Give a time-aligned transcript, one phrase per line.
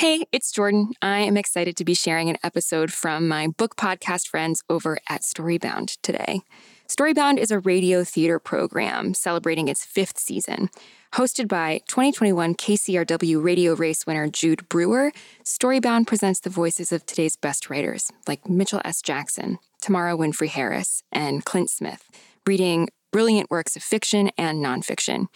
[0.00, 0.92] Hey, it's Jordan.
[1.02, 5.20] I am excited to be sharing an episode from my book podcast friends over at
[5.20, 6.40] Storybound today.
[6.88, 10.70] Storybound is a radio theater program celebrating its fifth season.
[11.12, 15.12] Hosted by 2021 KCRW radio race winner Jude Brewer,
[15.44, 19.02] Storybound presents the voices of today's best writers, like Mitchell S.
[19.02, 22.10] Jackson, Tamara Winfrey Harris, and Clint Smith,
[22.46, 25.26] reading brilliant works of fiction and nonfiction.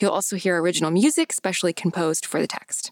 [0.00, 2.90] You'll also hear original music specially composed for the text.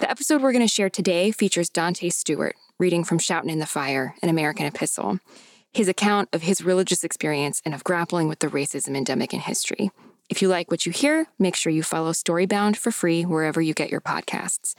[0.00, 3.66] The episode we're going to share today features Dante Stewart reading from Shoutin' in the
[3.66, 5.18] Fire, an American epistle,
[5.74, 9.90] his account of his religious experience and of grappling with the racism endemic in history.
[10.30, 13.74] If you like what you hear, make sure you follow Storybound for free wherever you
[13.74, 14.74] get your podcasts.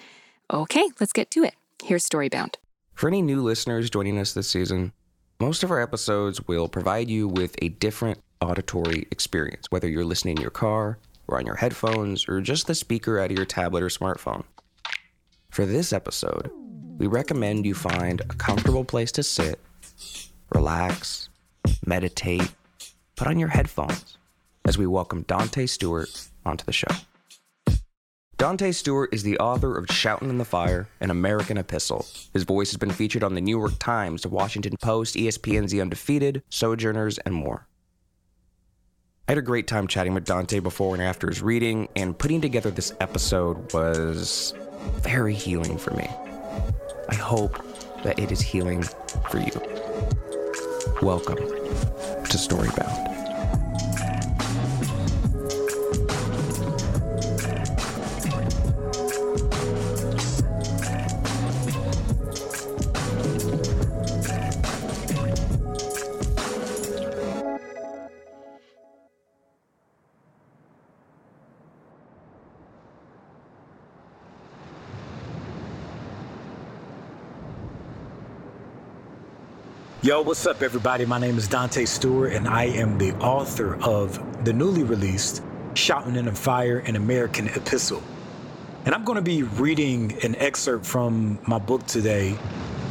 [0.51, 1.53] Okay, let's get to it.
[1.83, 2.55] Here's Storybound.
[2.95, 4.91] For any new listeners joining us this season,
[5.39, 10.37] most of our episodes will provide you with a different auditory experience, whether you're listening
[10.37, 10.97] in your car
[11.27, 14.45] or on your headphones or just the speaker out of your tablet or smartphone.
[15.51, 16.49] For this episode,
[16.97, 19.59] we recommend you find a comfortable place to sit,
[20.55, 21.27] relax,
[21.85, 22.49] meditate,
[23.17, 24.17] put on your headphones
[24.63, 26.87] as we welcome Dante Stewart onto the show.
[28.37, 32.05] Dante Stewart is the author of Shoutin' in the Fire, an American epistle.
[32.31, 35.81] His voice has been featured on the New York Times, the Washington Post, ESPN's The
[35.81, 37.67] Undefeated, Sojourners, and more.
[39.27, 42.39] I had a great time chatting with Dante before and after his reading, and putting
[42.39, 44.53] together this episode was
[45.01, 46.07] very healing for me.
[47.09, 47.61] I hope
[48.03, 48.83] that it is healing
[49.29, 49.51] for you.
[51.01, 52.90] Welcome to Storybound.
[80.03, 81.05] Yo, what's up, everybody?
[81.05, 85.43] My name is Dante Stewart, and I am the author of the newly released
[85.75, 88.01] Shouting in the Fire, an American Epistle.
[88.85, 92.35] And I'm going to be reading an excerpt from my book today.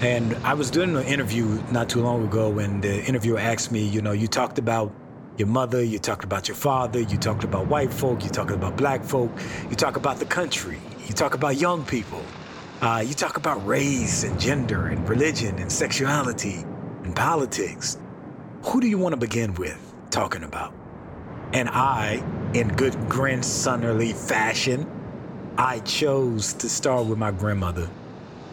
[0.02, 3.84] And I was doing an interview not too long ago, and the interviewer asked me,
[3.84, 4.92] you know, you talked about
[5.36, 8.76] your mother, you talked about your father, you talked about white folk, you talked about
[8.76, 9.32] black folk,
[9.68, 12.24] you talk about the country, you talk about young people,
[12.82, 16.64] uh, you talk about race and gender and religion and sexuality
[17.10, 17.98] and politics,
[18.62, 19.76] who do you want to begin with
[20.10, 20.72] talking about?
[21.53, 22.22] And I,
[22.54, 24.88] in good grandsonnerly fashion,
[25.59, 27.91] I chose to start with my grandmother.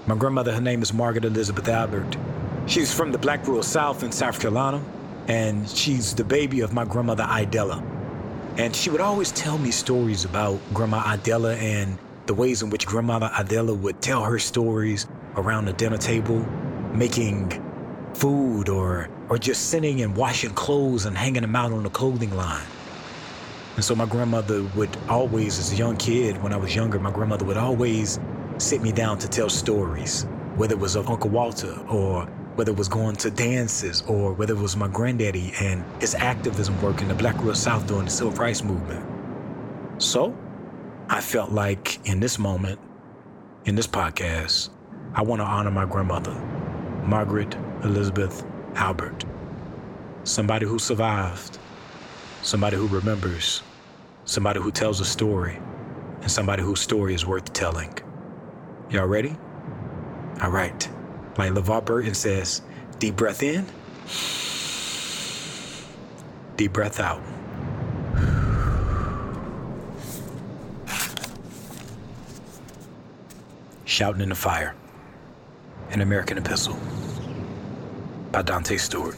[0.08, 2.18] My grandmother, her name is Margaret Elizabeth Albert.
[2.66, 4.84] She's from the Black Rural South in South Carolina,
[5.28, 7.84] and she's the baby of my grandmother Idella.
[8.58, 11.96] And she would always tell me stories about Grandma Idella and
[12.26, 16.40] the ways in which Grandmother Idella would tell her stories around the dinner table,
[16.92, 17.64] making
[18.18, 22.36] food or or just sitting and washing clothes and hanging them out on the clothing
[22.36, 22.66] line.
[23.76, 27.12] And so my grandmother would always, as a young kid, when I was younger, my
[27.12, 28.20] grandmother would always
[28.58, 30.26] sit me down to tell stories,
[30.56, 32.26] whether it was of Uncle Walter or
[32.56, 36.82] whether it was going to dances or whether it was my granddaddy and his activism
[36.82, 39.06] work in the Black Rural South during the Civil Rights Movement.
[40.02, 40.36] So
[41.10, 42.80] I felt like in this moment,
[43.66, 44.70] in this podcast,
[45.14, 46.34] I want to honor my grandmother,
[47.06, 48.44] Margaret Elizabeth
[48.76, 49.26] Albert.
[50.24, 51.60] Somebody who survived,
[52.42, 53.62] somebody who remembers,
[54.26, 55.60] somebody who tells a story,
[56.22, 57.98] and somebody whose story is worth telling.
[58.90, 59.38] Y'all ready?
[60.42, 60.90] All right.
[61.38, 62.62] Like LeVar Burton says,
[63.00, 63.66] deep breath in,
[66.56, 67.22] deep breath out.
[73.86, 74.76] Shouting in the Fire,
[75.92, 76.78] an American Epistle
[78.38, 79.18] by Dante Stewart.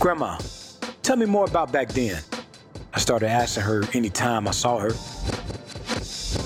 [0.00, 0.38] Grandma,
[1.02, 2.22] tell me more about back then.
[2.94, 4.92] I started asking her any time I saw her.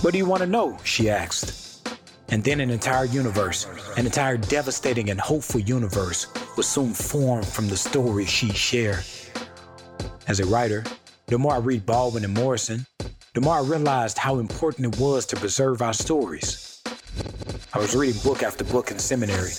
[0.02, 0.76] What do you want to know?
[0.82, 1.88] She asked.
[2.30, 6.26] And then an entire universe, an entire devastating and hopeful universe,
[6.56, 9.04] was soon formed from the stories she shared.
[10.26, 10.82] As a writer,
[11.26, 12.84] the more I read Baldwin and Morrison,
[13.44, 16.82] I realized how important it was to preserve our stories.
[17.74, 19.52] I was reading book after book in seminary,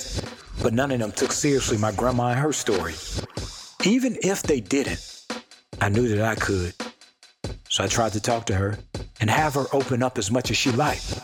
[0.63, 2.95] but none of them took seriously my grandma and her story.
[3.85, 5.25] Even if they didn't,
[5.79, 6.74] I knew that I could.
[7.69, 8.79] So I tried to talk to her
[9.21, 11.21] and have her open up as much as she liked.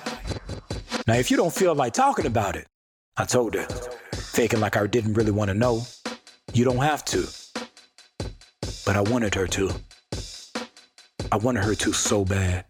[1.08, 2.68] Now, if you don't feel like talking about it,
[3.18, 3.66] I told her,
[4.14, 5.82] faking like I didn't really want to know,
[6.54, 7.28] you don't have to.
[8.86, 9.72] But I wanted her to.
[11.34, 12.64] I wanted her to so bad.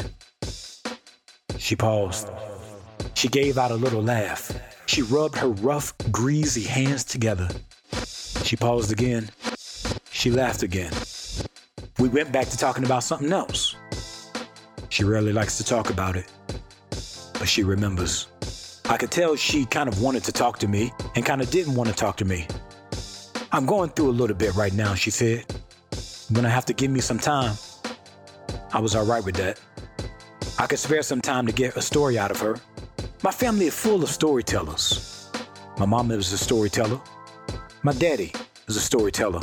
[1.58, 2.30] She paused.
[3.14, 4.58] She gave out a little laugh.
[4.86, 7.50] She rubbed her rough, greasy hands together.
[8.46, 9.30] She paused again.
[10.12, 10.94] She laughed again.
[12.00, 13.76] We went back to talking about something else.
[14.88, 16.32] She rarely likes to talk about it,
[17.34, 18.28] but she remembers.
[18.86, 21.76] I could tell she kind of wanted to talk to me and kind of didn't
[21.76, 22.48] want to talk to me.
[23.52, 25.44] I'm going through a little bit right now, she said.
[26.30, 27.58] You're gonna have to give me some time.
[28.74, 29.60] I was all right with that.
[30.58, 32.60] I could spare some time to get a story out of her.
[33.22, 35.30] My family is full of storytellers.
[35.78, 37.00] My mama is a storyteller.
[37.84, 38.34] My daddy
[38.68, 39.42] is a storyteller.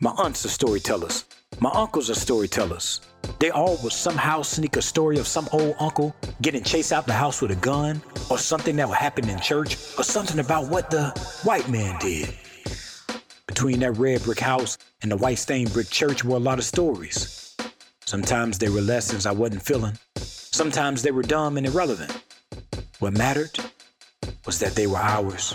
[0.00, 1.26] My aunts are storytellers.
[1.60, 3.02] My uncles are storytellers.
[3.38, 7.12] They all would somehow sneak a story of some old uncle getting chased out the
[7.12, 10.88] house with a gun, or something that would happen in church, or something about what
[10.88, 11.10] the
[11.44, 12.34] white man did.
[13.46, 16.64] Between that red brick house and the white stained brick church were a lot of
[16.64, 17.47] stories.
[18.08, 19.92] Sometimes they were lessons I wasn't feeling.
[20.16, 22.22] Sometimes they were dumb and irrelevant.
[23.00, 23.50] What mattered
[24.46, 25.54] was that they were ours.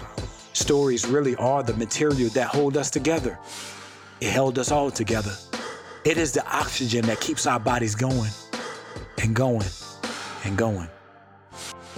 [0.54, 3.40] Stories really are the material that hold us together.
[4.22, 5.32] It held us all together.
[6.06, 8.30] It is the oxygen that keeps our bodies going
[9.24, 9.66] and going
[10.46, 10.90] and going.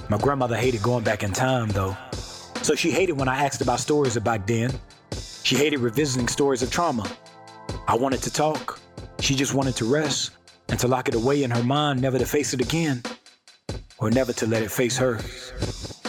[0.08, 1.98] My grandmother hated going back in time, though.
[2.62, 4.72] So she hated when I asked about stories about then
[5.44, 7.06] she hated revisiting stories of trauma.
[7.90, 8.80] I wanted to talk.
[9.20, 10.32] She just wanted to rest
[10.70, 13.04] and to lock it away in her mind, never to face it again,
[13.98, 15.20] or never to let it face her.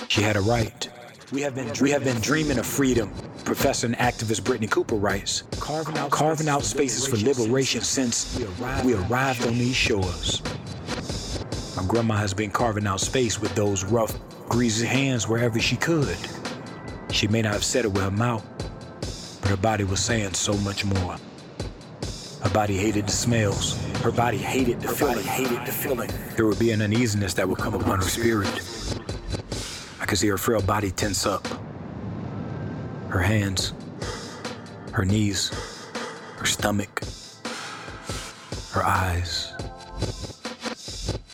[0.09, 0.89] She had a right.
[1.33, 3.11] We have been, we have been dreaming of freedom,
[3.45, 8.39] Professor and activist Brittney Cooper writes, carving out, carving out spaces for liberation since
[8.85, 10.43] we arrived on these shores.
[11.77, 14.19] My grandma has been carving out space with those rough,
[14.49, 16.17] greasy hands wherever she could.
[17.11, 18.45] She may not have said it with her mouth,
[19.43, 21.17] but her body was saying so much more.
[22.43, 23.79] Her body hated the smells.
[24.07, 25.25] Her body hated the feeling.
[25.25, 26.09] hated the feeling.
[26.37, 28.47] There would be an uneasiness that would come upon her spirit.
[30.01, 31.45] I could see her frail body tense up.
[33.09, 33.73] Her hands,
[34.93, 35.51] her knees,
[36.37, 37.03] her stomach,
[38.71, 39.53] her eyes.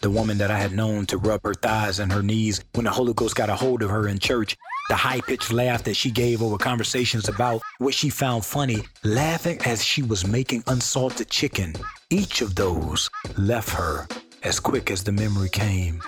[0.01, 2.91] The woman that I had known to rub her thighs and her knees when the
[2.91, 4.57] Holy Ghost got a hold of her in church
[4.93, 9.59] the high pitched laugh that she gave over conversations about what she found funny, laughing
[9.65, 11.73] as she was making unsalted chicken.
[12.11, 13.09] Each of those
[13.39, 14.07] left her
[14.43, 16.03] as quick as the memory came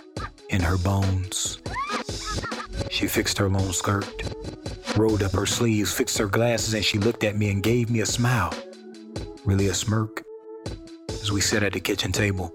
[0.51, 1.61] in her bones.
[2.91, 4.05] She fixed her long skirt,
[4.99, 8.01] rolled up her sleeves, fixed her glasses, and she looked at me and gave me
[8.01, 8.53] a smile.
[9.47, 10.23] Really a smirk
[11.09, 12.55] as we sat at the kitchen table.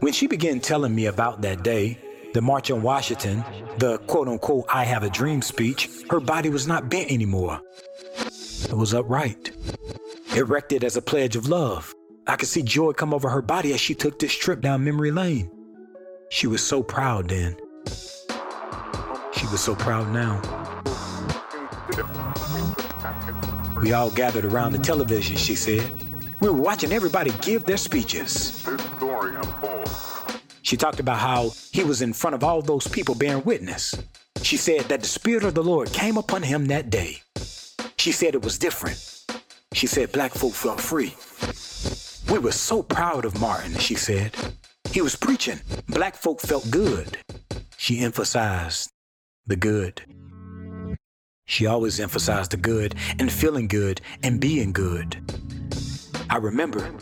[0.00, 1.98] When she began telling me about that day,
[2.34, 3.44] the March on Washington,
[3.78, 7.60] the quote unquote I have a dream speech, her body was not bent anymore.
[8.16, 9.52] It was upright,
[10.36, 11.94] erected as a pledge of love.
[12.26, 15.10] I could see joy come over her body as she took this trip down memory
[15.10, 15.50] lane.
[16.30, 17.56] She was so proud then.
[19.32, 20.42] She was so proud now.
[23.80, 25.90] We all gathered around the television, she said.
[26.40, 28.62] We were watching everybody give their speeches.
[28.64, 30.07] This story unfolds
[30.68, 33.94] she talked about how he was in front of all those people bearing witness.
[34.42, 37.22] She said that the Spirit of the Lord came upon him that day.
[37.96, 38.98] She said it was different.
[39.72, 41.14] She said black folk felt free.
[42.30, 44.36] We were so proud of Martin, she said.
[44.92, 45.58] He was preaching.
[45.88, 47.16] Black folk felt good.
[47.78, 48.90] She emphasized
[49.46, 50.02] the good.
[51.46, 55.16] She always emphasized the good and feeling good and being good.
[56.28, 56.92] I remember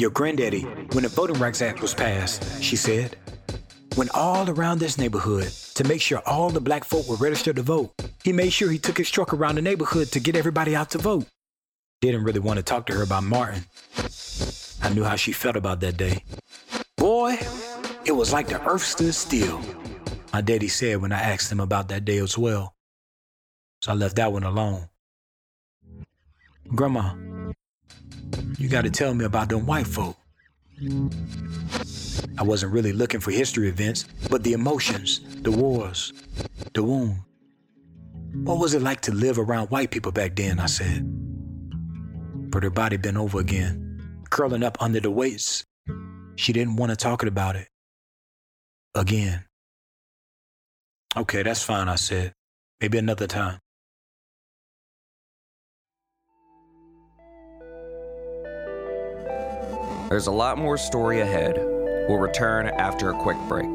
[0.00, 0.62] your granddaddy,
[0.92, 3.16] when the Voting Rights Act was passed, she said,
[3.96, 7.62] went all around this neighborhood to make sure all the black folk were registered to
[7.62, 7.92] vote.
[8.22, 10.98] He made sure he took his truck around the neighborhood to get everybody out to
[10.98, 11.26] vote.
[12.00, 13.64] Didn't really want to talk to her about Martin.
[14.82, 16.22] I knew how she felt about that day.
[16.96, 17.38] Boy,
[18.04, 19.60] it was like the earth stood still.
[20.32, 22.74] My daddy said when I asked him about that day as well.
[23.82, 24.88] So I left that one alone.
[26.74, 27.14] Grandma,
[28.58, 30.16] you gotta tell me about them white folk.
[32.38, 36.12] I wasn't really looking for history events, but the emotions, the wars,
[36.74, 37.18] the wound.
[38.44, 40.60] What was it like to live around white people back then?
[40.60, 41.04] I said.
[42.50, 45.64] But her body bent over again, curling up under the weights.
[46.36, 47.68] She didn't want to talk about it.
[48.94, 49.44] Again.
[51.16, 52.32] Okay, that's fine, I said.
[52.80, 53.58] Maybe another time.
[60.08, 61.56] There's a lot more story ahead.
[62.08, 63.68] We'll return after a quick break.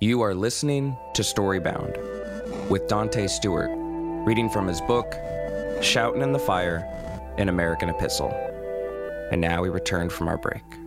[0.00, 3.70] You are listening to Storybound with Dante Stewart,
[4.26, 5.14] reading from his book,
[5.82, 6.78] Shouting in the Fire
[7.36, 8.30] An American Epistle.
[9.30, 10.83] And now we return from our break.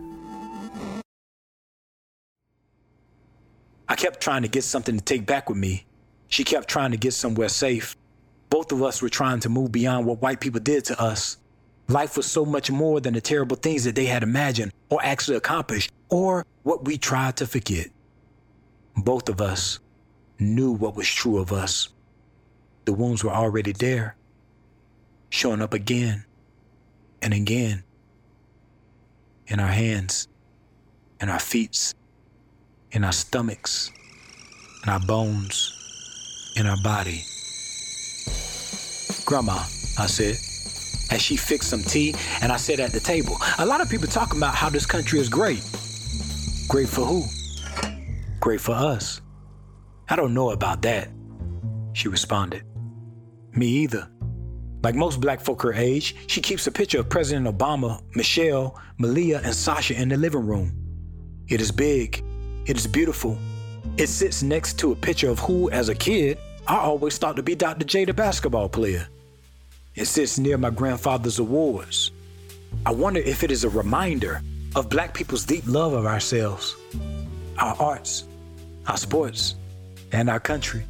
[4.08, 5.84] Kept trying to get something to take back with me.
[6.28, 7.94] She kept trying to get somewhere safe.
[8.48, 11.36] Both of us were trying to move beyond what white people did to us.
[11.88, 15.36] Life was so much more than the terrible things that they had imagined or actually
[15.36, 17.88] accomplished or what we tried to forget.
[18.96, 19.78] Both of us
[20.38, 21.90] knew what was true of us.
[22.86, 24.16] The wounds were already there,
[25.28, 26.24] showing up again
[27.20, 27.84] and again
[29.48, 30.28] in our hands,
[31.20, 31.92] in our feet,
[32.90, 33.92] in our stomachs,
[34.82, 37.24] in our bones, in our body.
[39.24, 39.58] Grandma,
[39.98, 40.36] I said,
[41.10, 43.36] as she fixed some tea and I sat at the table.
[43.58, 45.62] A lot of people talk about how this country is great.
[46.68, 47.24] Great for who?
[48.40, 49.20] Great for us.
[50.08, 51.08] I don't know about that,
[51.92, 52.62] she responded.
[53.52, 54.08] Me either.
[54.82, 59.40] Like most black folk her age, she keeps a picture of President Obama, Michelle, Malia,
[59.42, 60.72] and Sasha in the living room.
[61.48, 62.22] It is big.
[62.66, 63.38] It is beautiful.
[63.98, 66.38] It sits next to a picture of who, as a kid,
[66.68, 67.84] I always thought to be Dr.
[67.84, 69.08] J, the basketball player.
[69.96, 72.12] It sits near my grandfather's awards.
[72.86, 74.40] I wonder if it is a reminder
[74.76, 76.76] of black people's deep love of ourselves,
[77.58, 78.28] our arts,
[78.86, 79.56] our sports,
[80.12, 80.84] and our country.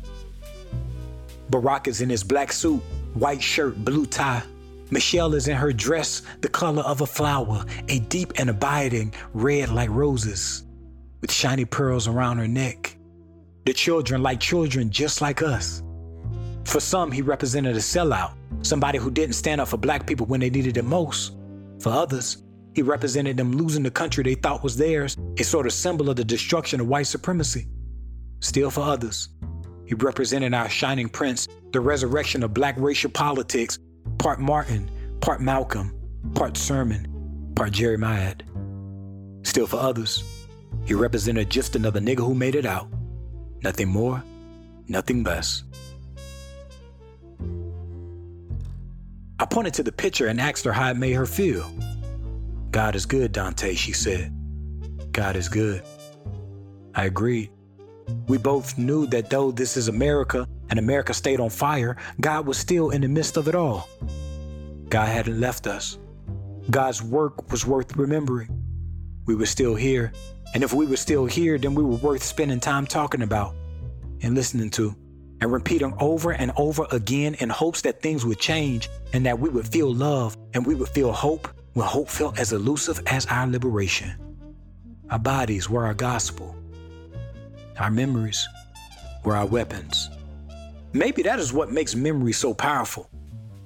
[1.49, 2.83] Barack is in his black suit,
[3.15, 4.43] white shirt, blue tie.
[4.91, 9.71] Michelle is in her dress, the color of a flower, a deep and abiding red
[9.71, 10.65] like roses,
[11.23, 12.97] with shiny pearls around her neck.
[13.65, 15.83] The children like children just like us.
[16.65, 20.41] For some, he represented a sellout, somebody who didn't stand up for black people when
[20.41, 21.33] they needed it most.
[21.81, 22.43] For others,
[22.75, 26.17] he represented them losing the country they thought was theirs, a sort of symbol of
[26.17, 27.67] the destruction of white supremacy.
[28.41, 29.31] Still for others,
[29.87, 33.79] he represented our shining prince, the resurrection of black racial politics,
[34.19, 35.99] part Martin, part Malcolm,
[36.35, 38.35] part Sermon, part Jeremiah.
[39.43, 40.23] Still for others,
[40.85, 42.89] he represented just another nigga who made it out.
[43.63, 44.23] Nothing more,
[44.87, 45.65] nothing less.
[49.41, 51.71] I pointed to the picture and asked her how it made her feel.
[52.71, 54.33] God is good, Dante, she said.
[55.13, 55.83] God is good.
[56.95, 57.51] I agreed.
[58.27, 62.59] We both knew that though this is America and America stayed on fire, God was
[62.59, 63.89] still in the midst of it all.
[64.89, 65.99] God hadn't left us.
[66.71, 68.65] God's work was worth remembering.
[69.27, 70.13] We were still here,
[70.55, 73.55] and if we were still here, then we were worth spending time talking about
[74.23, 74.95] and listening to
[75.41, 79.49] and repeating over and over again in hopes that things would change and that we
[79.49, 83.47] would feel love and we would feel hope when hope felt as elusive as our
[83.47, 84.13] liberation.
[85.11, 86.57] Our bodies were our gospel.
[87.79, 88.49] Our memories
[89.25, 90.11] were our weapons.
[90.93, 93.09] Maybe that is what makes memory so powerful.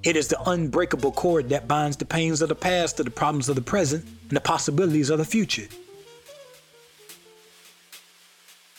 [0.03, 3.47] It is the unbreakable cord that binds the pains of the past to the problems
[3.49, 5.67] of the present and the possibilities of the future.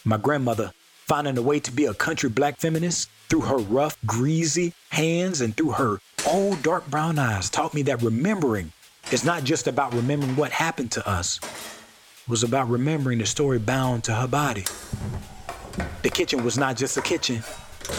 [0.06, 0.70] My grandmother,
[1.06, 5.56] finding a way to be a country black feminist through her rough, greasy hands and
[5.56, 8.70] through her old dark brown eyes, taught me that remembering
[9.12, 13.58] is not just about remembering what happened to us, it was about remembering the story
[13.58, 14.64] bound to her body.
[16.02, 17.42] The kitchen was not just a kitchen,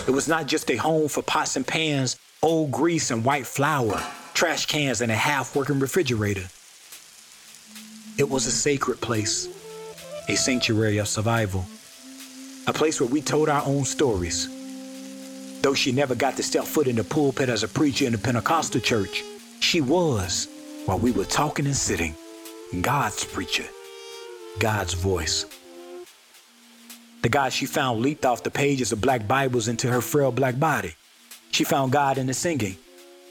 [0.07, 3.99] it was not just a home for pots and pans, old grease and white flour,
[4.35, 6.47] trash cans, and a half working refrigerator.
[8.19, 9.47] It was a sacred place,
[10.29, 11.65] a sanctuary of survival,
[12.67, 14.49] a place where we told our own stories.
[15.61, 18.17] Though she never got to step foot in the pulpit as a preacher in the
[18.17, 19.23] Pentecostal church,
[19.59, 20.47] she was,
[20.85, 22.15] while we were talking and sitting,
[22.81, 23.65] God's preacher,
[24.59, 25.45] God's voice.
[27.21, 30.59] The God she found leaped off the pages of black Bibles into her frail black
[30.59, 30.95] body.
[31.51, 32.77] She found God in the singing.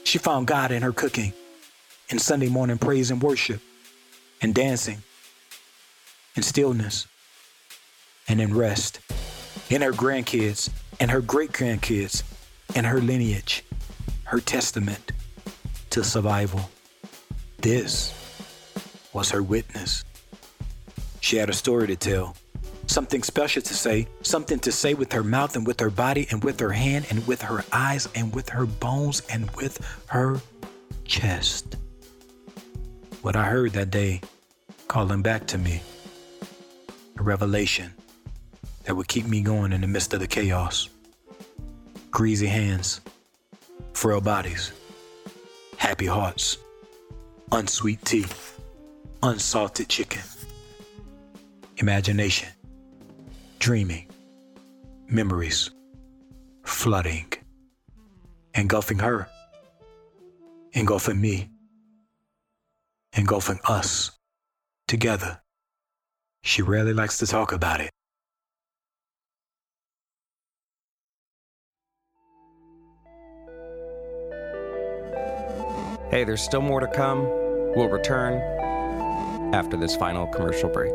[0.03, 1.33] She found God in her cooking,
[2.09, 3.61] in Sunday morning praise and worship,
[4.41, 5.01] in dancing,
[6.35, 7.07] in stillness,
[8.27, 8.99] and in rest,
[9.69, 10.69] in her grandkids
[10.99, 12.23] and her great grandkids,
[12.75, 13.63] and her lineage,
[14.25, 15.11] her testament
[15.89, 16.69] to survival.
[17.59, 18.13] This
[19.13, 20.03] was her witness.
[21.21, 22.35] She had a story to tell
[22.87, 26.43] something special to say, something to say with her mouth and with her body and
[26.43, 30.39] with her hand and with her eyes and with her bones and with her
[31.05, 31.77] chest.
[33.21, 34.21] What I heard that day
[34.87, 35.81] calling back to me,
[37.17, 37.93] a revelation
[38.85, 40.89] that would keep me going in the midst of the chaos.
[42.11, 43.01] Greasy hands,
[43.93, 44.71] frail bodies,
[45.77, 46.57] happy hearts,
[47.51, 48.25] unsweet tea,
[49.21, 50.21] unsalted chicken,
[51.77, 52.49] imagination
[53.65, 54.07] dreaming,
[55.07, 55.71] memories
[56.63, 57.25] flooding,
[58.53, 59.27] engulfing her,
[60.73, 61.49] engulfing me,
[63.13, 64.11] engulfing us
[64.87, 65.41] together.
[66.43, 67.89] She rarely likes to talk about it.
[76.15, 77.25] Hey, there's still more to come.
[77.75, 78.35] We'll return
[79.53, 80.93] after this final commercial break.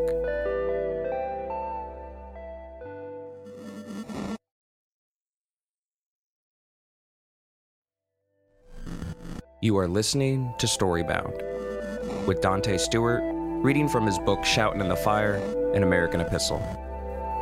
[9.61, 13.21] You are listening to Storybound with Dante Stewart,
[13.63, 15.35] reading from his book Shouting in the Fire
[15.75, 16.57] An American Epistle.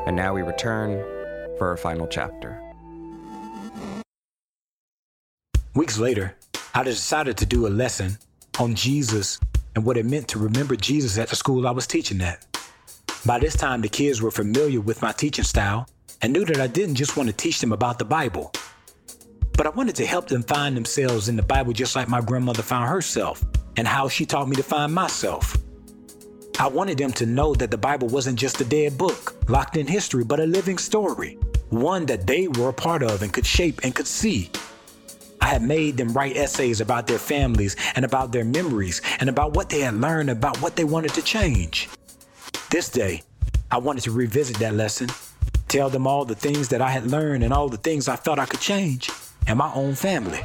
[0.05, 1.01] And now we return
[1.57, 2.61] for our final chapter.
[5.75, 6.35] Weeks later,
[6.73, 8.17] I decided to do a lesson
[8.59, 9.39] on Jesus
[9.75, 12.45] and what it meant to remember Jesus at the school I was teaching at.
[13.25, 15.87] By this time, the kids were familiar with my teaching style
[16.21, 18.51] and knew that I didn't just want to teach them about the Bible
[19.59, 22.61] but I wanted to help them find themselves in the Bible just like my grandmother
[22.61, 23.43] found herself
[23.75, 25.57] and how she taught me to find myself.
[26.57, 29.85] I wanted them to know that the Bible wasn't just a dead book locked in
[29.85, 31.37] history, but a living story,
[31.71, 34.49] one that they were a part of and could shape and could see.
[35.49, 39.69] Had made them write essays about their families and about their memories and about what
[39.69, 41.89] they had learned about what they wanted to change.
[42.69, 43.23] This day,
[43.71, 45.09] I wanted to revisit that lesson,
[45.67, 48.37] tell them all the things that I had learned and all the things I felt
[48.37, 49.09] I could change
[49.47, 50.39] and my own family.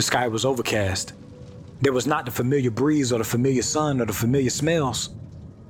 [0.00, 1.12] The sky was overcast.
[1.82, 5.10] There was not the familiar breeze or the familiar sun or the familiar smells.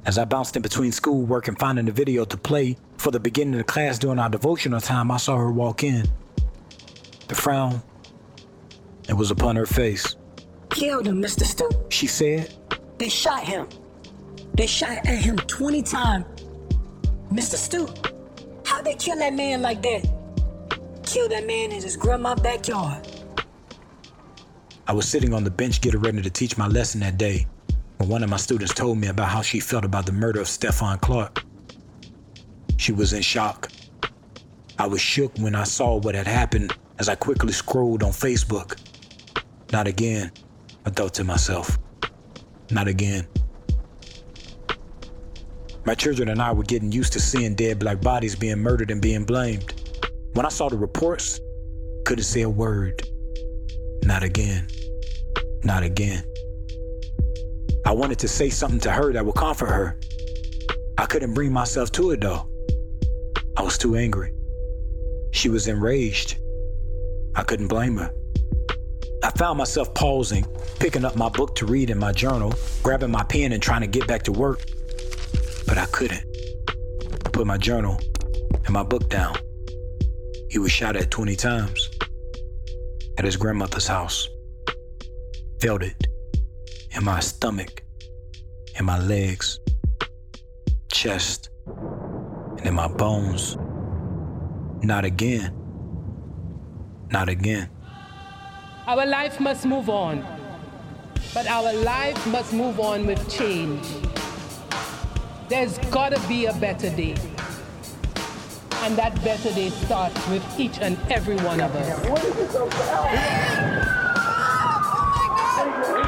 [0.07, 3.55] As I bounced in between schoolwork and finding the video to play for the beginning
[3.55, 6.09] of the class during our devotional time, I saw her walk in.
[7.29, 7.83] The frown,
[9.09, 10.17] it was upon her face.
[10.69, 11.43] Killed him, Mr.
[11.45, 11.69] Stu.
[11.89, 12.55] She said,
[13.01, 13.67] They shot him.
[14.53, 16.27] They shot at him 20 times.
[17.33, 17.55] Mr.
[17.55, 17.89] Stu,
[18.67, 20.07] how'd they kill that man like that?
[21.03, 23.09] Kill that man in his grandma's backyard.
[24.87, 27.47] I was sitting on the bench getting ready to teach my lesson that day
[27.97, 30.47] when one of my students told me about how she felt about the murder of
[30.47, 31.43] Stephon Clark.
[32.77, 33.71] She was in shock.
[34.79, 38.79] I was shook when I saw what had happened as I quickly scrolled on Facebook.
[39.73, 40.33] Not again,
[40.85, 41.79] I thought to myself.
[42.71, 43.27] Not again.
[45.85, 49.01] My children and I were getting used to seeing dead black bodies being murdered and
[49.03, 49.75] being blamed.
[50.35, 51.41] When I saw the reports,
[52.05, 53.03] couldn't say a word.
[54.05, 54.69] Not again.
[55.65, 56.25] Not again.
[57.85, 59.99] I wanted to say something to her that would comfort her.
[60.97, 62.47] I couldn't bring myself to it though.
[63.57, 64.33] I was too angry.
[65.33, 66.37] She was enraged.
[67.35, 68.13] I couldn't blame her.
[69.31, 70.45] I found myself pausing,
[70.81, 73.87] picking up my book to read in my journal, grabbing my pen and trying to
[73.87, 74.65] get back to work.
[75.69, 76.25] But I couldn't.
[77.25, 78.01] I put my journal
[78.65, 79.37] and my book down.
[80.51, 81.91] He was shot at 20 times
[83.19, 84.29] at his grandmother's house.
[85.61, 86.09] Felt it
[86.91, 87.85] in my stomach,
[88.81, 89.61] in my legs,
[90.91, 93.57] chest, and in my bones.
[94.83, 95.55] Not again.
[97.13, 97.71] Not again.
[98.91, 100.27] Our life must move on,
[101.33, 103.87] but our life must move on with change.
[105.49, 107.15] There's gotta be a better day.
[108.83, 111.87] And that better day starts with each and every one of us.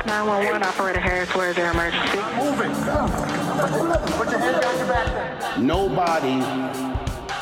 [0.05, 2.19] 911 operator Harris, where is your emergency?
[2.35, 2.75] Moving.
[4.19, 5.59] Put your hands behind your back.
[5.61, 6.41] Nobody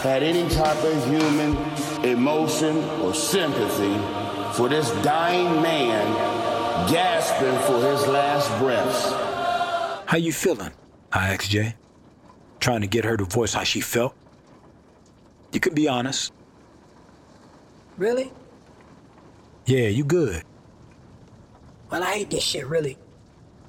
[0.03, 1.57] had any type of human
[2.05, 3.97] emotion or sympathy
[4.61, 6.07] for this dying man
[6.87, 9.11] gasping for his last breaths.
[10.05, 10.71] How you feeling?
[11.11, 11.77] I asked Jay,
[12.59, 14.15] trying to get her to voice how she felt.
[15.55, 16.35] You can be honest.
[17.97, 18.31] Really?
[19.65, 20.45] Yeah, you good.
[21.91, 22.99] Well, I hate this shit, really.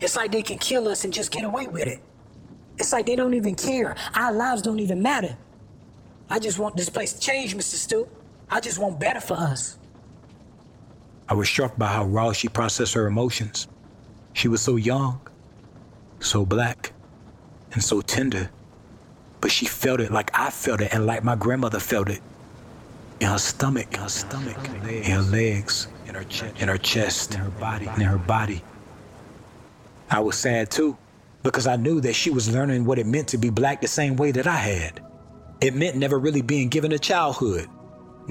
[0.02, 2.02] It's like they can kill us and just get away with it.
[2.78, 3.96] It's like they don't even care.
[4.14, 5.38] Our lives don't even matter.
[6.30, 7.76] I just want this place to change, Mr.
[7.76, 8.10] Stu.
[8.50, 9.78] I just want better for us.
[11.30, 13.68] I was struck by how raw she processed her emotions.
[14.34, 15.20] She was so young,
[16.20, 16.94] so black,
[17.74, 18.50] and so tender.
[19.42, 22.22] But she felt it like I felt it and like my grandmother felt it.
[23.22, 24.58] in her stomach, in her stomach,
[24.88, 28.64] in her legs, in her chest, in her chest, in her body, in her body.
[30.10, 30.98] I was sad too,
[31.44, 34.16] because I knew that she was learning what it meant to be black the same
[34.16, 35.02] way that I had.
[35.62, 37.70] It meant never really being given a childhood.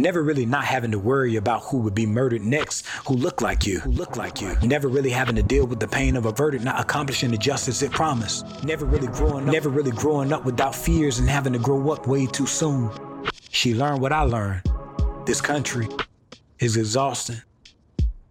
[0.00, 3.66] Never really not having to worry about who would be murdered next, who looked like
[3.66, 4.56] you, who looked like you.
[4.62, 7.82] Never really having to deal with the pain of a verdict not accomplishing the justice
[7.82, 8.64] it promised.
[8.64, 12.06] Never really growing up, never really growing up without fears and having to grow up
[12.06, 12.90] way too soon.
[13.50, 14.62] She learned what I learned.
[15.26, 15.86] This country
[16.60, 17.42] is exhausting.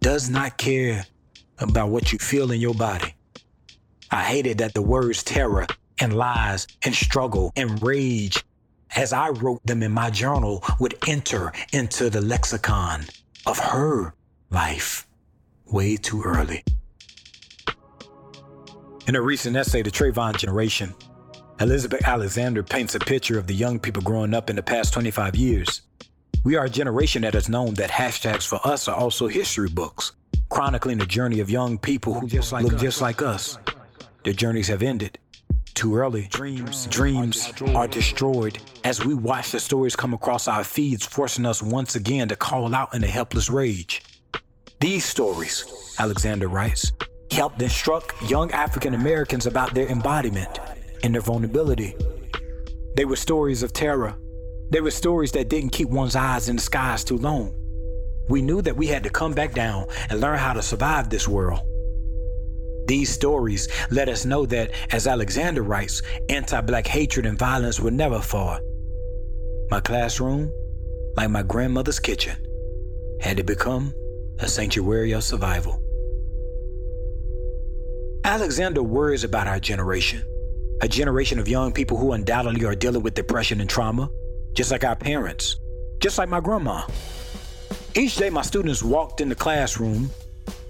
[0.00, 1.06] Does not care
[1.60, 3.14] about what you feel in your body.
[4.10, 5.68] I hated that the words terror
[6.00, 8.42] and lies and struggle and rage
[8.96, 13.04] as I wrote them in my journal, would enter into the lexicon
[13.46, 14.14] of her
[14.50, 15.06] life
[15.66, 16.64] way too early.
[19.06, 20.94] In a recent essay, The Trayvon Generation,
[21.60, 25.36] Elizabeth Alexander paints a picture of the young people growing up in the past 25
[25.36, 25.82] years.
[26.44, 30.12] We are a generation that has known that hashtags for us are also history books,
[30.48, 32.80] chronicling the journey of young people who just like look us.
[32.80, 33.58] just like us.
[34.24, 35.18] Their journeys have ended
[35.80, 36.28] too early.
[36.28, 41.62] Dreams, dreams are destroyed as we watch the stories come across our feeds, forcing us
[41.62, 44.02] once again to call out in a helpless rage.
[44.80, 45.64] These stories,
[45.98, 46.92] Alexander writes,
[47.30, 50.58] helped instruct young African Americans about their embodiment
[51.02, 51.96] and their vulnerability.
[52.94, 54.14] They were stories of terror.
[54.70, 57.54] They were stories that didn't keep one's eyes in the skies too long.
[58.28, 61.26] We knew that we had to come back down and learn how to survive this
[61.26, 61.60] world.
[62.90, 67.92] These stories let us know that, as Alexander writes, anti black hatred and violence were
[67.92, 68.58] never far.
[69.70, 70.50] My classroom,
[71.16, 72.36] like my grandmother's kitchen,
[73.20, 73.94] had to become
[74.40, 75.80] a sanctuary of survival.
[78.24, 80.24] Alexander worries about our generation,
[80.82, 84.10] a generation of young people who undoubtedly are dealing with depression and trauma,
[84.52, 85.60] just like our parents,
[86.00, 86.82] just like my grandma.
[87.94, 90.10] Each day, my students walked in the classroom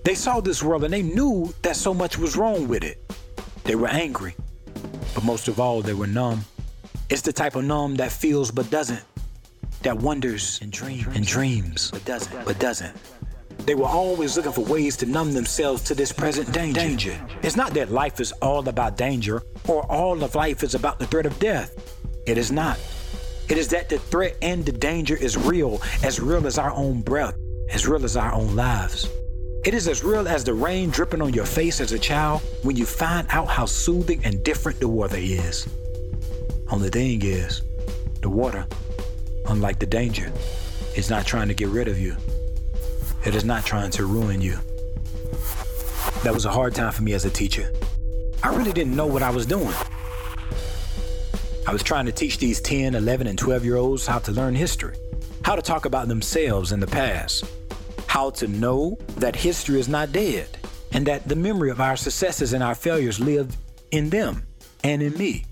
[0.05, 2.99] they saw this world and they knew that so much was wrong with it.
[3.65, 4.35] They were angry,
[5.15, 6.45] but most of all, they were numb.
[7.09, 9.03] It's the type of numb that feels but doesn't,
[9.83, 12.97] that wonders and dreams, and dreams but doesn't, but doesn't.
[13.67, 16.81] They were always looking for ways to numb themselves to this present danger.
[16.81, 17.27] danger.
[17.43, 21.07] It's not that life is all about danger or all of life is about the
[21.07, 21.97] threat of death.
[22.27, 22.79] It is not.
[23.49, 27.03] It is that the threat and the danger is real, as real as our own
[27.03, 27.35] breath,
[27.71, 29.09] as real as our own lives.
[29.63, 32.77] It is as real as the rain dripping on your face as a child when
[32.77, 35.69] you find out how soothing and different the water is.
[36.71, 37.61] Only thing is,
[38.23, 38.67] the water,
[39.49, 40.33] unlike the danger,
[40.97, 42.17] is not trying to get rid of you.
[43.27, 44.57] It is not trying to ruin you.
[46.23, 47.71] That was a hard time for me as a teacher.
[48.43, 49.75] I really didn't know what I was doing.
[51.67, 54.55] I was trying to teach these 10, 11, and 12 year olds how to learn
[54.55, 54.95] history,
[55.43, 57.45] how to talk about themselves in the past,
[58.21, 60.47] how to know that history is not dead
[60.93, 63.57] and that the memory of our successes and our failures live
[63.93, 64.43] in them
[64.85, 65.43] and in me.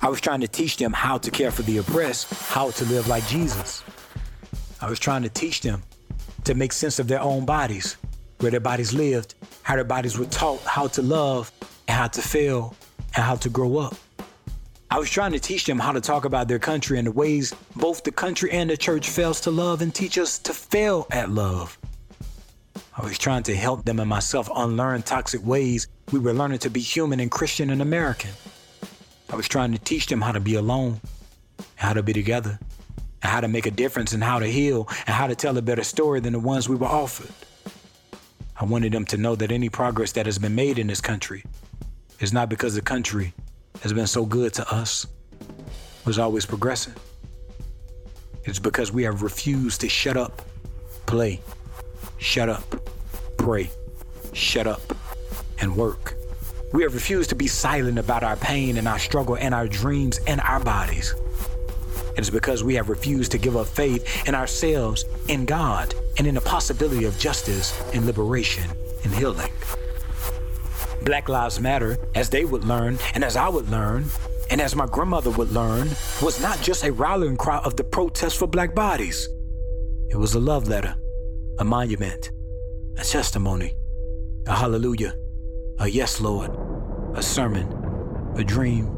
[0.00, 3.06] I was trying to teach them how to care for the oppressed, how to live
[3.06, 3.84] like Jesus.
[4.80, 5.82] I was trying to teach them
[6.44, 7.98] to make sense of their own bodies,
[8.40, 11.52] where their bodies lived, how their bodies were taught how to love
[11.86, 12.74] and how to fail
[13.14, 13.94] and how to grow up.
[14.92, 17.54] I was trying to teach them how to talk about their country and the ways
[17.74, 21.30] both the country and the church fails to love and teach us to fail at
[21.30, 21.78] love.
[22.98, 26.68] I was trying to help them and myself unlearn toxic ways we were learning to
[26.68, 28.32] be human and Christian and American.
[29.30, 31.00] I was trying to teach them how to be alone,
[31.76, 32.58] how to be together,
[33.22, 35.62] and how to make a difference and how to heal and how to tell a
[35.62, 37.32] better story than the ones we were offered.
[38.60, 41.44] I wanted them to know that any progress that has been made in this country
[42.20, 43.32] is not because the country
[43.82, 45.06] has been so good to us
[46.04, 46.94] was always progressing.
[48.44, 50.42] It's because we have refused to shut up,
[51.06, 51.40] play,
[52.18, 52.62] shut up,
[53.36, 53.70] pray,
[54.32, 54.80] shut up,
[55.60, 56.14] and work.
[56.72, 60.20] We have refused to be silent about our pain and our struggle and our dreams
[60.26, 61.14] and our bodies.
[62.16, 66.26] It is because we have refused to give up faith in ourselves, in God, and
[66.26, 68.70] in the possibility of justice and liberation
[69.02, 69.50] and healing.
[71.04, 74.04] Black Lives Matter, as they would learn, and as I would learn,
[74.50, 75.88] and as my grandmother would learn,
[76.22, 79.28] was not just a rallying cry of the protest for black bodies.
[80.10, 80.94] It was a love letter,
[81.58, 82.30] a monument,
[82.98, 83.74] a testimony,
[84.46, 85.14] a hallelujah,
[85.78, 86.50] a yes, Lord,
[87.14, 87.66] a sermon,
[88.36, 88.96] a dream.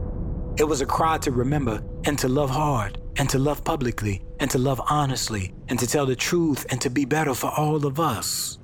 [0.59, 4.51] It was a cry to remember and to love hard and to love publicly and
[4.51, 7.99] to love honestly and to tell the truth and to be better for all of
[7.99, 8.59] us.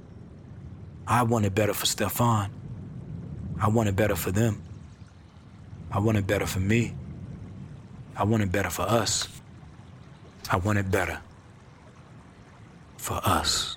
[1.07, 2.50] I wanted better for Stephon.
[3.61, 4.62] I want it better for them.
[5.92, 6.94] I want it better for me.
[8.16, 9.29] I want it better for us.
[10.51, 11.20] I want it better
[12.96, 13.77] for us.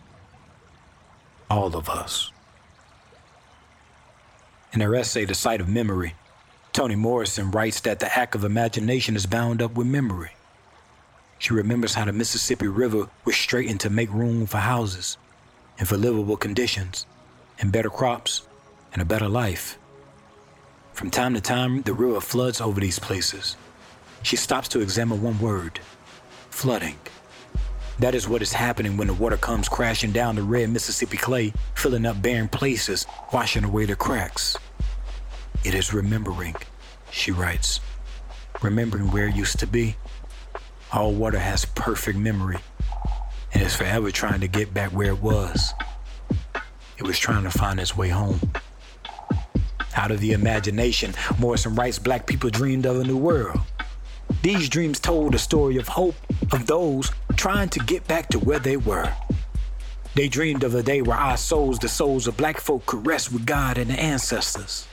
[1.49, 2.31] All of us.
[4.71, 6.15] In her essay, The Site of Memory,
[6.71, 10.31] Toni Morrison writes that the act of imagination is bound up with memory.
[11.37, 15.17] She remembers how the Mississippi River was straightened to make room for houses
[15.77, 17.05] and for livable conditions
[17.59, 18.47] and better crops
[18.93, 19.77] and a better life.
[20.93, 23.57] From time to time, the river floods over these places.
[24.21, 25.79] She stops to examine one word
[26.49, 26.97] flooding.
[27.99, 31.53] That is what is happening when the water comes crashing down the red Mississippi clay,
[31.75, 34.55] filling up barren places, washing away the cracks.
[35.63, 36.55] It is remembering,
[37.11, 37.79] she writes.
[38.61, 39.95] Remembering where it used to be.
[40.91, 42.57] All water has perfect memory
[43.53, 45.73] and is forever trying to get back where it was.
[46.97, 48.39] It was trying to find its way home.
[49.95, 53.59] Out of the imagination, Morrison writes black people dreamed of a new world.
[54.41, 56.15] These dreams told a story of hope
[56.51, 59.13] of those trying to get back to where they were.
[60.15, 63.31] They dreamed of a day where our souls, the souls of black folk, could rest
[63.31, 64.87] with God and the ancestors.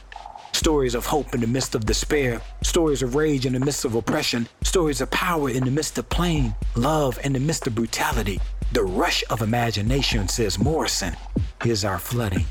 [0.53, 3.95] Stories of hope in the midst of despair, stories of rage in the midst of
[3.95, 8.41] oppression, stories of power in the midst of pain, love in the midst of brutality.
[8.73, 11.17] The rush of imagination, says Morrison,
[11.65, 12.47] is our flooding.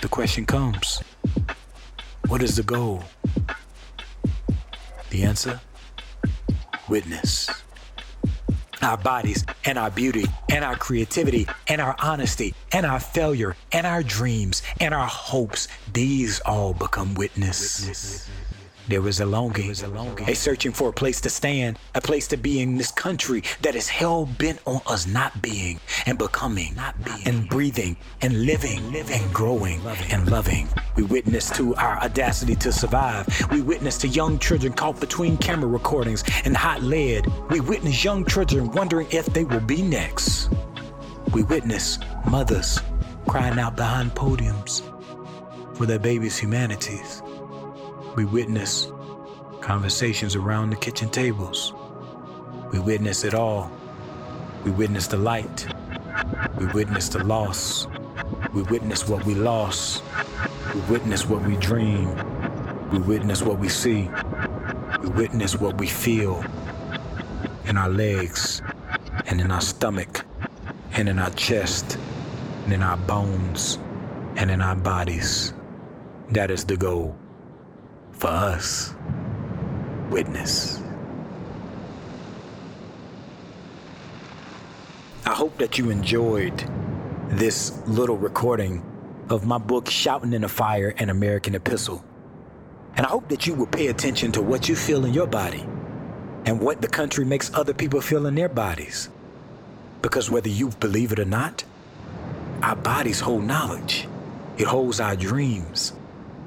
[0.00, 1.02] The question comes
[2.28, 3.02] what is the goal?
[5.10, 5.60] The answer?
[6.88, 7.50] Witness.
[8.80, 13.86] Our bodies and our beauty and our creativity and our honesty and our failure and
[13.86, 17.80] our dreams and our hopes, these all become witness.
[17.80, 18.28] witness.
[18.88, 22.60] There was a longing, a searching for a place to stand, a place to be
[22.60, 27.20] in this country that is hell bent on us not being and becoming, not being,
[27.26, 30.10] and breathing and living and growing loving.
[30.10, 30.68] and loving.
[30.96, 33.26] We witness to our audacity to survive.
[33.52, 37.26] We witness to young children caught between camera recordings and hot lead.
[37.50, 40.48] We witness young children wondering if they will be next.
[41.34, 42.80] We witness mothers
[43.26, 44.82] crying out behind podiums
[45.76, 47.22] for their babies' humanities.
[48.18, 48.90] We witness
[49.60, 51.72] conversations around the kitchen tables.
[52.72, 53.70] We witness it all.
[54.64, 55.72] We witness the light.
[56.58, 57.86] We witness the loss.
[58.52, 60.02] We witness what we lost.
[60.74, 62.08] We witness what we dream.
[62.90, 64.10] We witness what we see.
[65.00, 66.44] We witness what we feel
[67.66, 68.62] in our legs
[69.26, 70.24] and in our stomach
[70.94, 71.96] and in our chest
[72.64, 73.78] and in our bones
[74.34, 75.54] and in our bodies.
[76.30, 77.16] That is the goal
[78.18, 78.94] for us.
[80.10, 80.82] Witness.
[85.24, 86.64] I hope that you enjoyed
[87.28, 88.82] this little recording
[89.28, 92.02] of my book, Shouting in the Fire An American Epistle.
[92.96, 95.64] And I hope that you will pay attention to what you feel in your body
[96.46, 99.10] and what the country makes other people feel in their bodies.
[100.02, 101.62] Because whether you believe it or not,
[102.62, 104.08] our bodies hold knowledge,
[104.56, 105.92] it holds our dreams,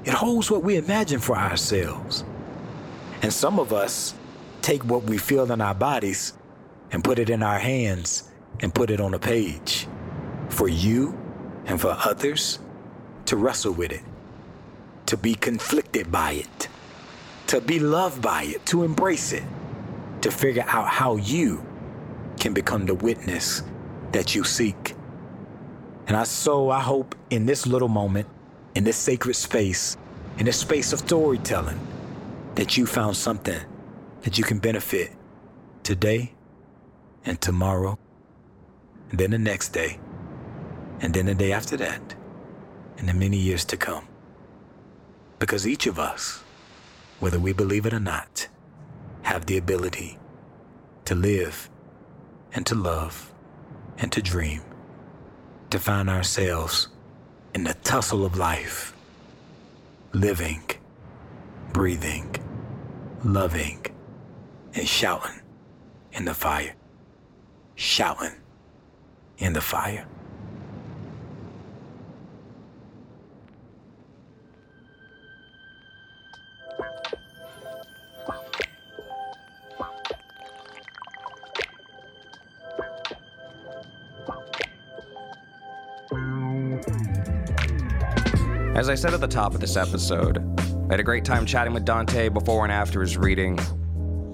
[0.04, 2.24] it holds what we imagine for ourselves.
[3.22, 4.14] And some of us
[4.60, 6.32] take what we feel in our bodies
[6.90, 9.86] and put it in our hands and put it on a page
[10.48, 11.18] for you
[11.66, 12.58] and for others
[13.26, 14.02] to wrestle with it,
[15.06, 16.68] to be conflicted by it,
[17.46, 19.44] to be loved by it, to embrace it,
[20.20, 21.64] to figure out how you
[22.38, 23.62] can become the witness
[24.12, 24.94] that you seek.
[26.06, 28.26] And I so I hope in this little moment
[28.74, 29.96] in this sacred space,
[30.38, 31.80] in this space of storytelling,
[32.54, 33.60] that you found something
[34.22, 35.12] that you can benefit
[35.82, 36.32] today
[37.24, 37.98] and tomorrow,
[39.10, 39.98] and then the next day,
[41.00, 42.14] and then the day after that,
[42.98, 44.06] and the many years to come.
[45.38, 46.42] Because each of us,
[47.20, 48.48] whether we believe it or not,
[49.22, 50.18] have the ability
[51.04, 51.68] to live
[52.54, 53.32] and to love
[53.98, 54.62] and to dream,
[55.70, 56.88] to find ourselves
[57.54, 58.94] in the tussle of life,
[60.12, 60.62] living,
[61.72, 62.34] breathing,
[63.24, 63.84] loving,
[64.74, 65.40] and shouting
[66.12, 66.74] in the fire.
[67.74, 68.32] Shouting
[69.38, 70.06] in the fire.
[88.82, 91.72] As I said at the top of this episode, I had a great time chatting
[91.72, 93.56] with Dante before and after his reading.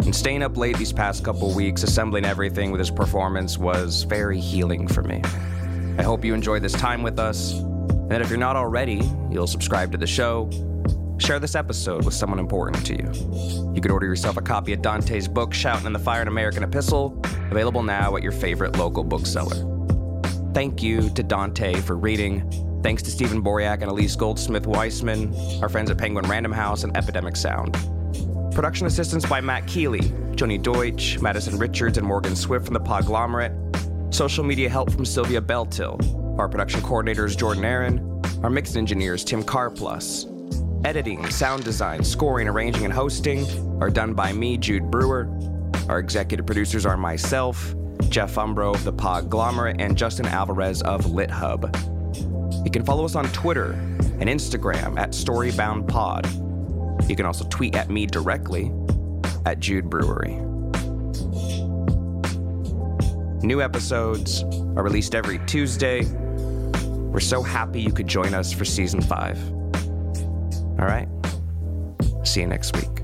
[0.07, 4.41] And staying up late these past couple weeks, assembling everything with his performance was very
[4.41, 5.21] healing for me.
[5.99, 9.47] I hope you enjoyed this time with us, and that if you're not already, you'll
[9.47, 10.49] subscribe to the show,
[11.19, 13.75] share this episode with someone important to you.
[13.75, 16.63] You could order yourself a copy of Dante's book, Shouting in the Fire An American
[16.63, 20.23] Epistle, available now at your favorite local bookseller.
[20.55, 22.51] Thank you to Dante for reading.
[22.89, 26.97] Thanks to Stephen Boriak and Elise Goldsmith Weissman, our friends at Penguin Random House and
[26.97, 27.77] Epidemic Sound.
[28.55, 30.01] Production assistance by Matt Keeley,
[30.37, 33.53] Joni Deutsch, Madison Richards, and Morgan Swift from the Podglomerate.
[34.15, 36.01] Social media help from Sylvia Beltil.
[36.39, 38.23] Our production coordinator is Jordan Aaron.
[38.43, 40.25] Our mix engineer is Tim Carplus.
[40.87, 43.47] Editing, sound design, scoring, arranging, and hosting
[43.83, 45.29] are done by me, Jude Brewer.
[45.91, 47.75] Our executive producers are myself,
[48.09, 51.98] Jeff Umbro of the Podglomerate, and Justin Alvarez of LitHub.
[52.65, 53.73] You can follow us on Twitter
[54.21, 57.09] and Instagram at StoryboundPod.
[57.09, 58.73] You can also tweet at me directly
[59.47, 60.35] at Jude Brewery.
[63.43, 66.05] New episodes are released every Tuesday.
[66.05, 69.39] We're so happy you could join us for season five.
[70.79, 71.09] All right.
[72.25, 72.98] See you next week.